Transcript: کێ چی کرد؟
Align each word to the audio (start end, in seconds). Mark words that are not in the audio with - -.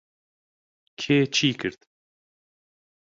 کێ 0.99 1.17
چی 1.35 1.49
کرد؟ 1.59 1.81